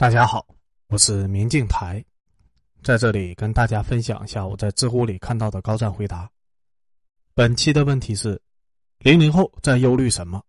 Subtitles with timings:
[0.00, 0.46] 大家好，
[0.86, 2.02] 我是明镜台，
[2.82, 6.26] 在这里跟大家分享一下我在知乎里看到的高赞回答。
[7.34, 8.40] 本期的问题是：
[9.00, 10.42] 零零后在忧虑什么？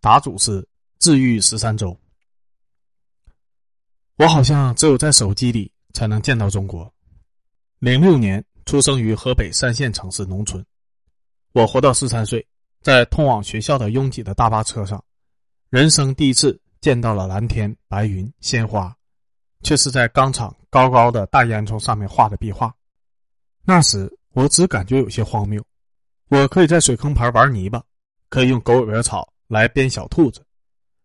[0.00, 0.68] 答主是
[0.98, 1.96] 治愈十三周。
[4.16, 6.92] 我好像只有在手机里才能见到中国。
[7.78, 10.66] 零六年出生于河北三线城市农村，
[11.52, 12.44] 我活到十三岁，
[12.80, 15.00] 在通往学校的拥挤的大巴车上，
[15.70, 16.60] 人生第一次。
[16.82, 18.94] 见到了蓝天白云鲜花，
[19.62, 22.74] 却是在钢厂高高的大烟囱上面画的壁画。
[23.64, 25.64] 那时我只感觉有些荒谬：
[26.28, 27.80] 我可以在水坑旁玩泥巴，
[28.28, 30.44] 可以用狗尾巴草来编小兔子，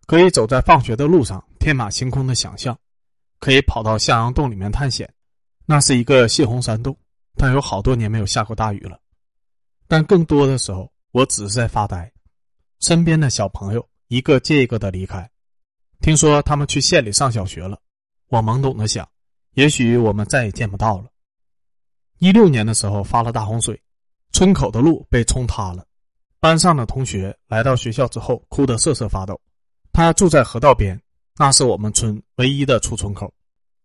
[0.08, 2.76] 可以走在放学的路上天马行空的想象，
[3.40, 5.08] 可以跑到向阳洞里面探险。
[5.68, 6.98] 那是一个泄洪山洞，
[7.36, 9.00] 但有好多年没有下过大雨了。
[9.88, 12.12] 但更多的时候，我只是在发呆。
[12.80, 15.30] 身边的小朋友一个接一个的离开。
[16.00, 17.80] 听说他们去县里上小学了，
[18.28, 19.08] 我懵懂的想，
[19.54, 21.06] 也许我们再也见不到了。
[22.20, 23.80] 一六年的时候发了大洪水，
[24.32, 25.86] 村口的路被冲塌了，
[26.40, 29.40] 班上的同学来到学校之后哭得瑟瑟发抖。
[29.92, 31.00] 他住在河道边，
[31.38, 33.34] 那是我们村唯一的出村口。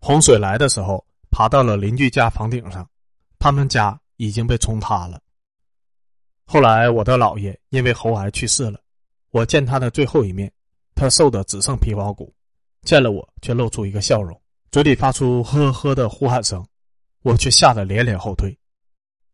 [0.01, 2.89] 洪水来的时候，爬到了邻居家房顶上，
[3.39, 5.21] 他们家已经被冲塌了。
[6.45, 8.79] 后来我的姥爷因为喉癌去世了，
[9.31, 10.53] 我见他的最后一面。
[10.95, 12.35] 他瘦的只剩皮包骨，
[12.83, 14.41] 见了我却露出一个笑容，
[14.71, 16.65] 嘴里发出呵呵的呼喊声，
[17.23, 18.57] 我却吓得连连后退。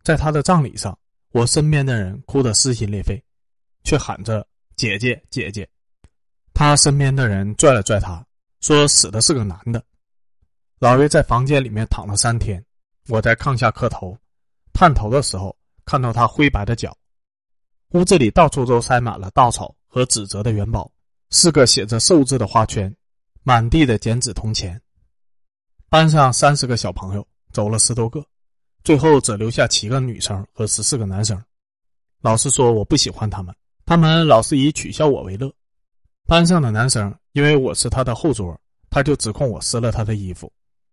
[0.02, 0.98] 在他的葬礼上，
[1.32, 3.22] 我身边的人哭得撕心裂肺，
[3.84, 5.68] 却喊着“姐姐，姐姐”。
[6.54, 8.24] 他身边的人拽了拽他，
[8.60, 9.84] 说死的是个男的。
[10.78, 12.64] 老爷在房间里面躺了三天，
[13.08, 14.16] 我在炕下磕头，
[14.72, 16.96] 探头的时候看到他灰白的脚。
[17.90, 20.90] 屋子里到处都塞满了稻草和纸折的元宝。
[21.30, 22.94] 四个写着“寿”字的花圈，
[23.42, 24.80] 满地的剪纸铜钱。
[25.90, 28.24] 班上三十个小朋友走了十多个，
[28.82, 31.42] 最后只留下七个女生和十四个男生。
[32.22, 33.54] 老师说我不喜欢他们，
[33.84, 35.52] 他们老是以取笑我为乐。
[36.26, 38.58] 班上的男生因为我是他的后桌，
[38.88, 40.50] 他就指控我撕了他的衣服，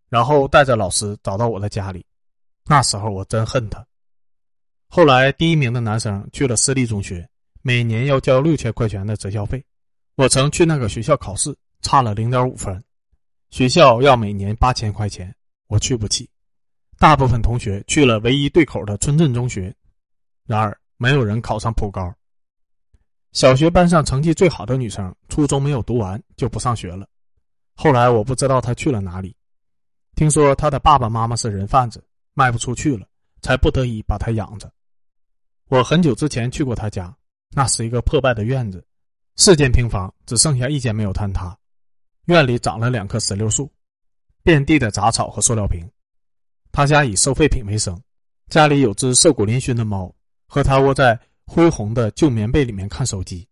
[0.10, 2.06] 然后带着老师找到我的家里。
[2.66, 3.86] 那时候我真恨他。
[4.88, 7.28] 后来第一名的男生去了私立中学，
[7.62, 9.64] 每年要交六千块钱的择校费。
[10.16, 12.82] 我曾去那个学校考试，差了零点五分，
[13.50, 15.36] 学校要每年八千块钱，
[15.68, 16.30] 我去不起。
[16.98, 19.76] 大部分同学去了唯一对口的村镇中学，
[20.46, 22.14] 然而没有人考上普高。
[23.34, 27.06] 小学班上成绩最好的女生，初中没有读完就不上学了。
[27.76, 29.36] 后来我不知道她去了哪里，
[30.16, 32.02] 听说她的爸爸妈妈是人贩子，
[32.34, 33.06] 卖不出去了，
[33.42, 34.72] 才不得已把她养着。
[35.68, 37.14] 我很久之前去过她家，
[37.52, 38.82] 那是一个破败的院子。
[39.38, 41.58] 四间平房只剩下一间没有坍塌，
[42.26, 43.70] 院里长了两棵石榴树，
[44.44, 45.86] 遍地的杂草和塑料瓶。
[46.72, 48.02] 他家以收废品为生，
[48.50, 50.14] 家里有只瘦骨嶙峋的猫，
[50.48, 53.46] 和他窝在灰红的旧棉被里面看手机。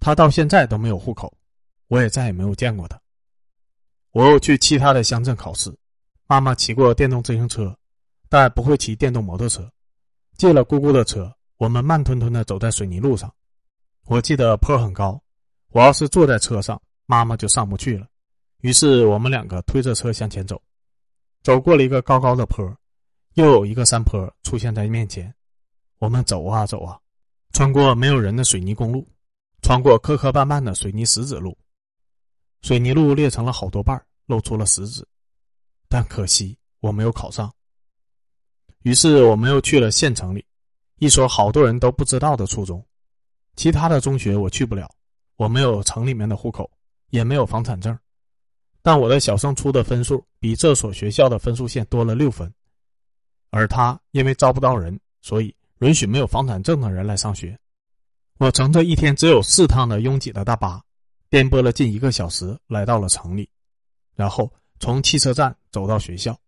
[0.00, 1.32] 他到现在都没有户口，
[1.86, 3.00] 我也再也没有见过他。
[4.10, 5.72] 我又去其他的乡镇考试，
[6.26, 7.76] 妈妈骑过电动自行车，
[8.28, 9.70] 但不会骑电动摩托车。
[10.36, 13.32] 借了姑姑的车，我们慢吞吞的走在水泥路上。
[14.08, 15.22] 我记得坡很高，
[15.68, 18.06] 我要是坐在车上，妈妈就上不去了。
[18.62, 20.58] 于是我们两个推着车向前走，
[21.42, 22.66] 走过了一个高高的坡，
[23.34, 25.32] 又有一个山坡出现在面前。
[25.98, 26.98] 我们走啊走啊，
[27.52, 29.06] 穿过没有人的水泥公路，
[29.60, 31.54] 穿过磕磕绊绊的水泥石子路，
[32.62, 35.06] 水泥路裂成了好多瓣，露出了石子。
[35.86, 37.52] 但可惜我没有考上。
[38.84, 40.42] 于是我们又去了县城里，
[40.96, 42.82] 一所好多人都不知道的初中。
[43.58, 44.88] 其他的中学我去不了，
[45.34, 46.70] 我没有城里面的户口，
[47.10, 47.98] 也没有房产证，
[48.82, 52.54] 但我的小升初的分数比这所学校的分数线多了六分，
[53.50, 57.58] 而他因为招不到人，所以允许没有房产证的人来上学。
[58.38, 60.80] 我乘着一天只有四趟的拥挤的大巴，
[61.28, 63.50] 颠簸了近一个小时来到了城里，
[64.14, 64.48] 然后
[64.78, 66.38] 从汽车站走到学校，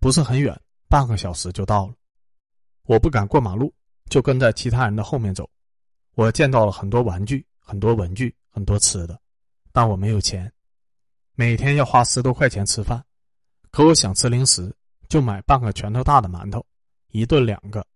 [0.00, 1.94] 不是很远，半个小时就到了。
[2.86, 3.72] 我不敢过马路，
[4.10, 5.48] 就跟在其他人的后面走。
[6.14, 9.18] 我见到了很多玩具、很多文具、很多吃的，
[9.72, 10.52] 但我没有钱，
[11.34, 13.02] 每天要花十多块钱吃饭。
[13.70, 14.74] 可我想吃零食，
[15.08, 16.64] 就买半个拳头大的馒头，
[17.12, 17.86] 一顿两个，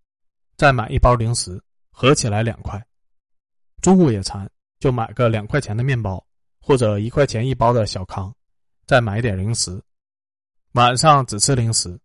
[0.57, 2.83] 再买一包零食，合起来两块。
[3.83, 6.27] 中午也馋，就买个两块钱的面包，
[6.59, 8.35] 或者一块钱一包的小康，
[8.87, 9.79] 再买点零食。
[10.73, 12.01] 晚上只吃零食，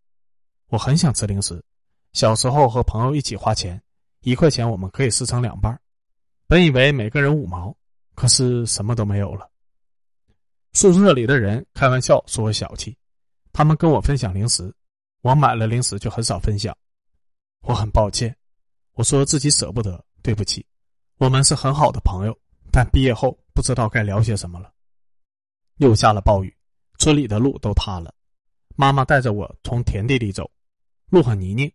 [0.67, 1.63] 我很想吃零食。
[2.11, 3.81] 小时候和朋友一起花钱，
[4.19, 5.79] 一块钱我们可以撕成两半。
[6.51, 7.73] 本以为每个人五毛，
[8.13, 9.49] 可是什么都没有了。
[10.73, 12.93] 宿舍里的人开玩笑说我小气，
[13.53, 14.69] 他们跟我分享零食，
[15.21, 16.77] 我买了零食就很少分享。
[17.61, 18.35] 我很抱歉，
[18.95, 20.65] 我说自己舍不得，对不起。
[21.19, 22.37] 我们是很好的朋友，
[22.69, 24.73] 但毕业后不知道该聊些什么了。
[25.77, 26.53] 又下了暴雨，
[26.97, 28.13] 村里的路都塌了。
[28.75, 30.51] 妈妈带着我从田地里走，
[31.11, 31.71] 路很泥泞，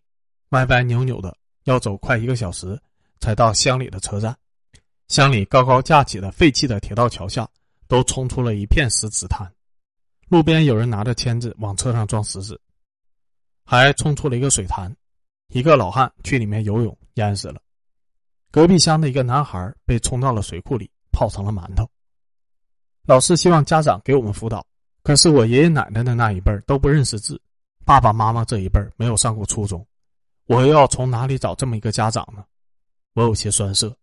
[0.50, 1.34] 歪歪扭扭的，
[1.64, 2.78] 要走快一个小时
[3.20, 4.36] 才到乡里的车站。
[5.08, 7.48] 乡里高高架起的废弃的铁道桥下，
[7.86, 9.50] 都冲出了一片石子滩。
[10.28, 12.60] 路边有人拿着签子往车上装石子，
[13.64, 14.94] 还冲出了一个水潭，
[15.48, 17.60] 一个老汉去里面游泳淹死了。
[18.50, 21.88] 隔壁乡的一个男孩被冲到了水库里，泡成了馒头。
[23.04, 24.66] 老师希望家长给我们辅导，
[25.04, 27.40] 可是我爷爷奶奶的那一辈都不认识字，
[27.84, 29.86] 爸爸妈妈这一辈没有上过初中，
[30.46, 32.44] 我又要从哪里找这么一个家长呢？
[33.14, 33.96] 我有些酸涩。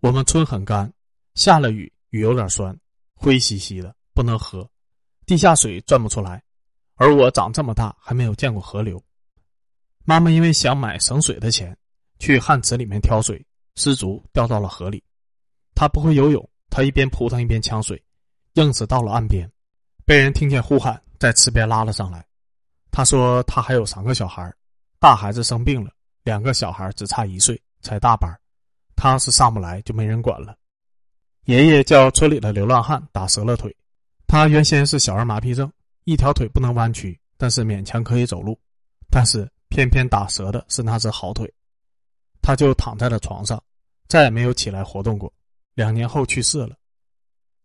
[0.00, 0.92] 我们村很干，
[1.34, 2.78] 下了雨，雨有点酸，
[3.14, 4.68] 灰兮兮的，不能喝，
[5.26, 6.42] 地下水转不出来，
[6.94, 9.02] 而我长这么大还没有见过河流。
[10.04, 11.76] 妈妈因为想买省水的钱，
[12.18, 13.44] 去旱池里面挑水。
[13.74, 15.00] 失足掉到了河里，
[15.72, 18.02] 他不会游泳，他一边扑腾一边呛水，
[18.54, 19.48] 硬是到了岸边，
[20.04, 22.26] 被人听见呼喊，在池边拉了上来。
[22.90, 24.52] 他说他还有三个小孩，
[24.98, 25.92] 大孩子生病了，
[26.24, 28.36] 两个小孩只差一岁，才大班，
[29.00, 30.56] 他是上不来就没人管了。
[31.44, 33.74] 爷爷叫村里的流浪汉打折了腿，
[34.26, 35.72] 他原先是小儿麻痹症，
[36.02, 38.58] 一条腿不能弯曲，但是勉强可以走路，
[39.08, 41.48] 但是偏偏打折的是那只好腿，
[42.42, 43.62] 他就躺在了床上。
[44.08, 45.32] 再也没有起来活动过，
[45.74, 46.74] 两年后去世了。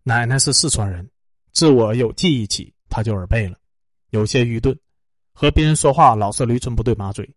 [0.04, 1.10] 奶奶是四川人，
[1.52, 3.58] 自我有记忆起，她就耳背了，
[4.12, 4.78] 有些愚钝，
[5.34, 7.28] 和别人说话老是驴唇不对马嘴。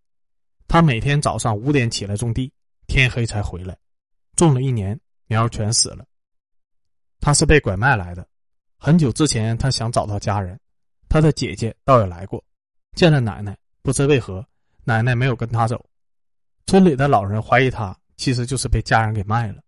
[0.69, 2.52] 她每天早上五点起来种地，
[2.88, 3.78] 天黑才回来，
[4.36, 6.06] 种了一年，苗全死了。
[7.18, 8.24] 他是被拐卖来的，
[8.78, 10.60] 很久之前他想找到家人，
[11.08, 12.44] 他的姐姐倒也来过，
[12.94, 14.46] 见了奶奶，不知为何，
[14.84, 15.84] 奶奶没有跟他走，
[16.66, 17.96] 村里的老人怀疑他。
[18.18, 19.62] 其实就是被家人给卖了。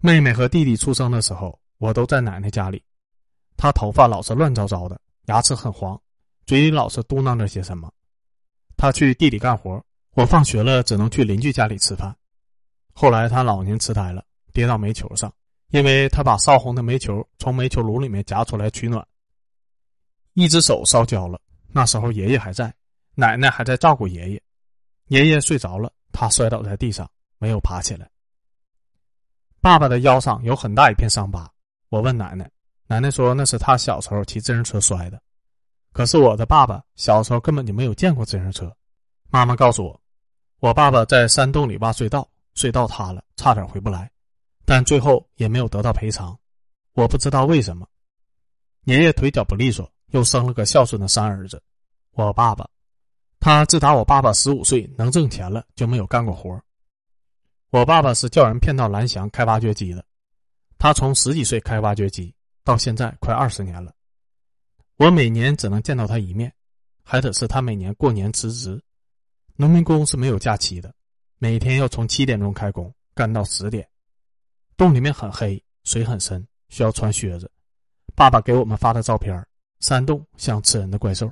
[0.00, 2.84] 妹妹和弟弟出生的时候，我都在奶奶家里。
[3.56, 5.96] 她头发老是乱糟糟的，牙齿很黄，
[6.44, 7.88] 嘴里老是嘟囔着些什么。
[8.76, 9.80] 她去地里干活，
[10.14, 12.12] 我放学了只能去邻居家里吃饭。
[12.94, 15.32] 后来他老年痴呆了，跌到煤球上，
[15.70, 19.06] 因为他把烧红的煤球从煤球炉里面夹出来取暖，
[20.34, 21.40] 一只手烧焦了。
[21.72, 22.72] 那时候爷爷还在，
[23.14, 24.42] 奶奶还在照顾爷爷，
[25.08, 25.92] 爷爷睡着了。
[26.12, 28.08] 他摔倒在地上，没有爬起来。
[29.60, 31.50] 爸爸的腰上有很大一片伤疤。
[31.88, 32.48] 我问奶奶，
[32.86, 35.20] 奶奶说那是他小时候骑自行车摔的。
[35.92, 38.72] 可是我的爸爸小时候根本就没有见过自行车。
[39.30, 40.00] 妈妈告诉我，
[40.60, 44.10] 我爸爸在山洞里挖隧道，隧道塌了，差点回不来，
[44.64, 46.38] 但最后也没有得到赔偿。
[46.92, 47.86] 我不知道为什么。
[48.84, 51.62] 爷爷腿脚不利索，又生了个孝顺的三儿子，
[52.12, 52.68] 我爸爸。
[53.40, 56.58] 他自打我爸爸十五岁能挣钱了，就没有干过活。
[57.70, 60.04] 我爸爸是叫人骗到蓝翔开挖掘机的，
[60.78, 63.92] 他从十几岁开挖掘机到现在快二十年了。
[64.96, 66.54] 我每年只能见到他一面，
[67.02, 68.80] 还得是他每年过年辞职。
[69.56, 70.94] 农民工是没有假期的，
[71.44, 73.86] 每天要从七点钟开工干到十点。
[74.78, 77.52] 洞里面很黑，水很深，需要穿靴子。
[78.14, 79.46] 爸爸给我们发的照片，
[79.78, 81.30] 山洞像吃人的怪兽。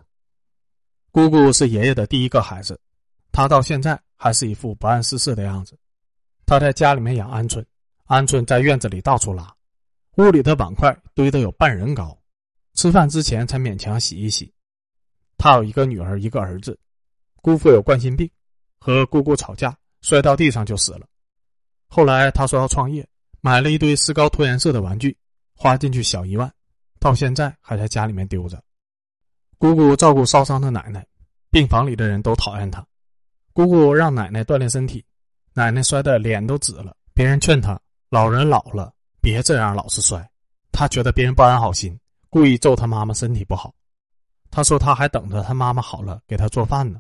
[1.13, 2.79] 姑姑是爷爷的第一个孩子，
[3.33, 5.79] 他到现在还是一副不谙世事的样子。
[6.45, 7.65] 他在家里面养鹌鹑，
[8.07, 9.51] 鹌鹑在院子里到处拉，
[10.19, 12.15] 屋里的碗筷堆得有半人高，
[12.75, 14.53] 吃饭之前才勉强洗一洗。
[15.39, 16.79] 他有一个女儿，一个儿子。
[17.37, 18.31] 姑父有冠心病，
[18.79, 21.07] 和姑姑吵架，摔到地上就死了。
[21.89, 23.07] 后来他说要创业，
[23.41, 25.17] 买了一堆石膏脱颜色的玩具，
[25.55, 26.53] 花进去小一万，
[27.01, 28.63] 到现在还在家里面丢着。
[29.59, 31.07] 姑姑照顾烧伤的奶奶，
[31.51, 32.85] 病房里的人都讨厌她。
[33.53, 35.05] 姑姑让奶奶锻炼身体，
[35.53, 36.97] 奶奶摔得脸都紫了。
[37.15, 37.79] 别人劝她
[38.09, 40.27] ：“老人老了，别这样老是摔。”
[40.73, 41.97] 她觉得别人不安好心，
[42.31, 43.73] 故意咒她妈妈身体不好。
[44.51, 46.99] 她说：“她还等着她妈妈好了给她做饭呢。”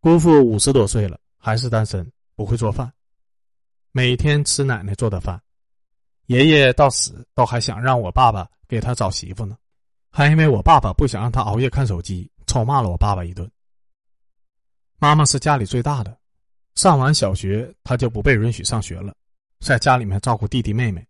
[0.00, 2.92] 姑父五十多岁了，还是单身，不会做饭，
[3.92, 5.40] 每天吃奶奶做的饭。
[6.26, 9.56] 爷爷到死都还想让我爸爸给他找媳妇呢。
[10.10, 13.50] 还因为我爸爸不想让他熬夜看手机，臭骂了我爸爸一顿。
[14.98, 16.18] 妈妈是家里最大的，
[16.74, 19.14] 上完小学她就不被允许上学了，
[19.60, 21.06] 在家里面照顾弟弟妹妹，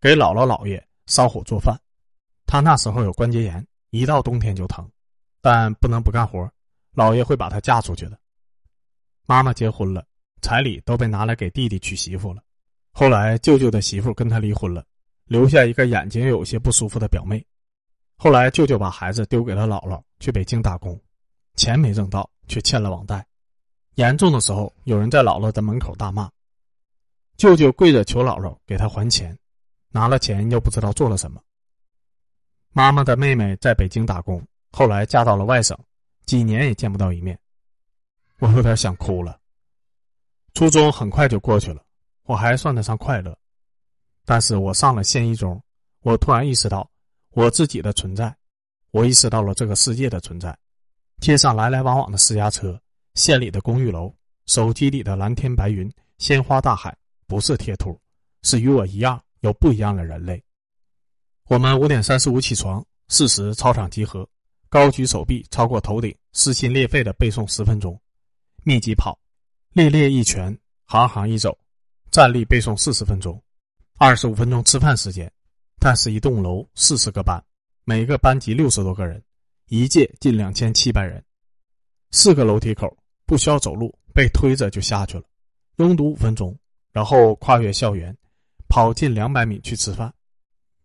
[0.00, 1.74] 给姥姥姥爷烧火做饭。
[2.46, 4.88] 她那时候有关节炎，一到冬天就疼，
[5.40, 6.48] 但不能不干活，
[6.94, 8.18] 姥爷会把她嫁出去的。
[9.30, 10.04] 妈妈结婚了，
[10.42, 12.42] 彩礼都被拿来给弟弟娶媳妇了。
[12.90, 14.84] 后来舅舅的媳妇跟他离婚了，
[15.26, 17.40] 留下一个眼睛有些不舒服的表妹。
[18.16, 21.00] 后来舅舅把孩子丢给了姥姥，去北京打工，
[21.54, 23.24] 钱没挣到，却欠了网贷。
[23.94, 26.28] 严重的时候，有人在姥姥的门口大骂，
[27.36, 29.38] 舅舅跪着求姥姥给他还钱，
[29.90, 31.40] 拿了钱又不知道做了什么。
[32.72, 35.78] 妈妈的妹妹在北京打工，后来嫁到了外省，
[36.26, 37.38] 几年也见不到一面。
[38.40, 39.38] 我有点想哭了。
[40.54, 41.82] 初中很快就过去了，
[42.24, 43.38] 我还算得上快乐，
[44.24, 45.62] 但是我上了县一中，
[46.02, 46.90] 我突然意识到
[47.30, 48.34] 我自己的存在，
[48.90, 50.56] 我意识到了这个世界的存在，
[51.20, 52.80] 街上来来往往的私家车。
[53.14, 54.14] 县里的公寓楼，
[54.46, 58.00] 手机里的蓝天白云、鲜花大海，不是贴图，
[58.42, 60.42] 是与我一样有不一样的人类。
[61.46, 64.26] 我们五点三十五起床，四时操场集合，
[64.68, 68.00] 高举手臂超过头顶，撕心裂肺的背诵十分钟，
[68.62, 69.18] 密集跑，
[69.72, 71.58] 列列一拳，行行一走，
[72.10, 73.42] 站立背诵四十分钟，
[73.96, 75.30] 二十五分钟吃饭时间。
[75.78, 77.42] 但是，一栋楼四十个班，
[77.84, 79.22] 每个班级六十多个人，
[79.68, 81.24] 一届近两千七百人，
[82.10, 82.96] 四个楼梯口。
[83.26, 85.22] 不需要走路，被推着就下去了。
[85.76, 86.58] 拥堵五分钟，
[86.90, 88.12] 然后跨越校园，
[88.68, 90.12] 跑近两百米去吃饭。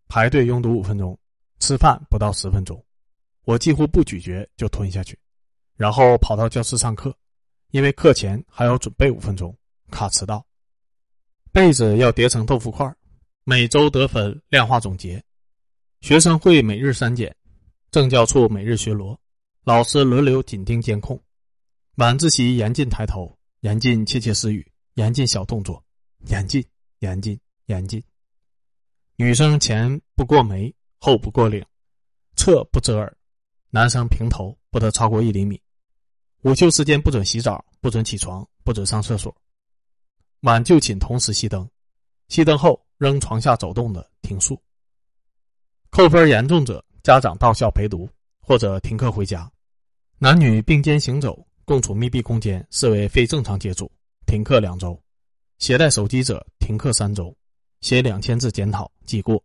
[0.08, 1.18] 排队拥堵五分钟，
[1.58, 2.86] 吃饭不到十分钟，
[3.46, 5.18] 我几乎不咀嚼就吞下去，
[5.76, 7.12] 然后跑到教室上课，
[7.76, 9.54] 因为课前还要准备五分钟，
[9.92, 10.48] 卡迟到。
[11.52, 12.90] 被子要叠成豆腐块，
[13.44, 15.22] 每周得分量化总结，
[16.00, 17.36] 学生会每日删减，
[17.92, 19.18] 政教处每日巡逻，
[19.66, 21.22] 老师轮流紧盯监控。
[21.96, 25.84] 晚自习严禁抬头，严禁窃窃私语，严禁小动作，
[26.28, 26.66] 严禁
[27.00, 28.02] 严禁严禁。
[29.18, 31.62] 女生前不过眉，后不过领，
[32.38, 33.18] 侧不遮耳。
[33.70, 35.62] 男生平头不得超过一厘米。
[36.46, 39.36] 午休时间不准洗澡，不准起床，不准上厕所。
[40.42, 41.68] 晚就寝同时熄灯，
[42.30, 44.56] 熄灯后扔床下走动的停宿。
[45.90, 48.08] 扣分严重者，家长到校陪读
[48.40, 49.52] 或者停课回家。
[50.20, 51.44] 男女并肩行走。
[51.66, 53.92] 共处密闭空间视为非正常接触，
[54.28, 54.96] 停课两周；
[55.58, 57.36] 携带手机者停课三周，
[57.82, 59.44] 写两千字检讨记过。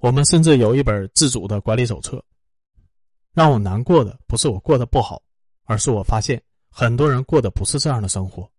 [0.00, 2.22] 我们甚至有一本自主的管理手册。
[3.32, 5.22] 让我难过的不是我过得不好，
[5.68, 8.50] 而是我发现很多人过的不是这样的生活，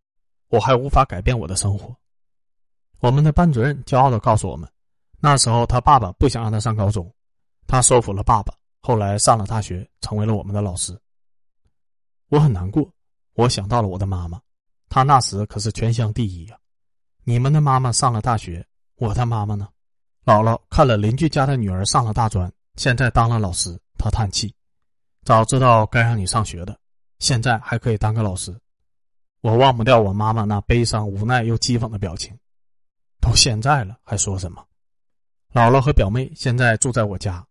[0.50, 1.94] 我还无法改变我的生活。
[3.00, 4.70] 我们的班主任骄傲的告诉我们，
[5.20, 7.12] 那时候他爸爸不想让他上高中，
[7.66, 10.96] 他说服了爸爸，后来上了大学，成为了我们的老师。
[12.28, 12.88] 我很难过，
[13.34, 14.40] 我想到了我的妈妈，
[14.88, 16.56] 她那时可是全乡第一呀。
[17.24, 18.64] 你们的妈妈上了大学，
[18.98, 19.68] 我的妈妈呢？
[20.26, 24.54] 姥姥看了邻居家的女儿上了大专，现在当了老师，她叹气
[25.26, 26.80] ：“早知道该让你上学的，
[27.20, 28.54] 现在还可以当个老师。”
[29.42, 32.38] 我忘不掉我妈妈那悲伤、无奈又讥讽的表情。
[33.22, 34.66] 都现在了，还说什么？
[35.54, 37.46] 姥姥和表妹现在住在我家，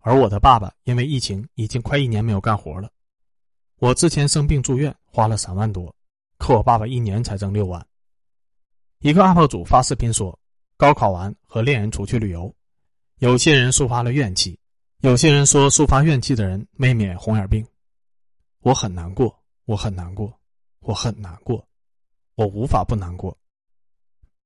[0.00, 2.90] 而我的爸爸因为疫情已经快一年没有干活了。
[3.78, 5.94] 我之前生病住院花了三万多，
[6.38, 7.86] 可我爸爸一年才挣六万。
[9.00, 10.38] 一个 UP 主发视频说，
[10.78, 12.54] 高考完和恋人出去旅游，
[13.18, 14.58] 有些人抒发了怨气，
[15.00, 17.66] 有些人说抒发怨气的人没免红眼病。
[18.64, 20.40] 我很难过，我很难过，
[20.80, 21.68] 我很难过，
[22.34, 23.36] 我无法不难过。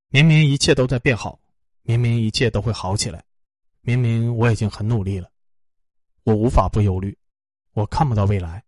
[0.08, 1.38] 明明一切都在变好，
[1.82, 3.24] 明明一切都会好起来，
[3.80, 5.30] 明明我已经很努力了，
[6.24, 7.16] 我无法不忧虑，
[7.74, 8.64] 我看不到未来。